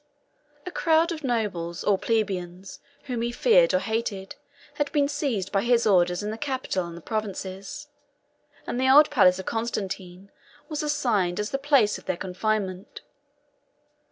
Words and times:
A 0.65 0.71
crowd 0.71 1.11
of 1.11 1.23
nobles 1.23 1.83
or 1.83 1.95
plebeians, 1.95 2.79
whom 3.03 3.21
he 3.21 3.31
feared 3.31 3.71
or 3.71 3.77
hated, 3.77 4.35
had 4.73 4.91
been 4.91 5.07
seized 5.07 5.51
by 5.51 5.61
his 5.61 5.85
orders 5.85 6.23
in 6.23 6.31
the 6.31 6.39
capital 6.39 6.87
and 6.87 6.97
the 6.97 7.01
provinces; 7.01 7.87
and 8.65 8.79
the 8.81 8.89
old 8.89 9.11
palace 9.11 9.37
of 9.37 9.45
Constantine 9.45 10.31
was 10.69 10.81
assigned 10.81 11.39
as 11.39 11.51
the 11.51 11.59
place 11.59 11.99
of 11.99 12.05
their 12.05 12.17
confinement. 12.17 13.01